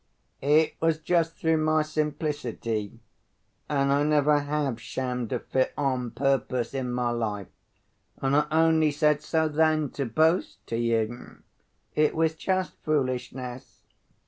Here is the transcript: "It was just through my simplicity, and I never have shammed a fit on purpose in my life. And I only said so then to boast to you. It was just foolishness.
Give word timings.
"It 0.41 0.73
was 0.81 0.97
just 0.97 1.35
through 1.37 1.57
my 1.57 1.83
simplicity, 1.83 2.99
and 3.69 3.93
I 3.93 4.01
never 4.03 4.39
have 4.39 4.81
shammed 4.81 5.31
a 5.31 5.37
fit 5.37 5.73
on 5.77 6.09
purpose 6.09 6.73
in 6.73 6.91
my 6.91 7.11
life. 7.11 7.49
And 8.19 8.35
I 8.35 8.47
only 8.49 8.89
said 8.89 9.21
so 9.21 9.47
then 9.47 9.91
to 9.91 10.07
boast 10.07 10.65
to 10.69 10.75
you. 10.77 11.43
It 11.93 12.15
was 12.15 12.33
just 12.33 12.73
foolishness. 12.83 13.83